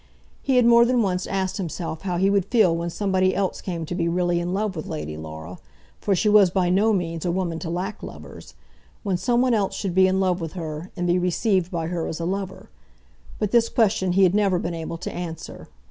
[0.41, 3.85] He had more than once asked himself how he would feel when somebody else came
[3.85, 5.59] to be really in love with Lady Laura,
[5.99, 8.55] for she was by no means a woman to lack lovers,
[9.03, 12.07] when some one else should be in love with her, and be received by her
[12.07, 12.71] as a lover;
[13.37, 15.69] but this question he had never been able to answer.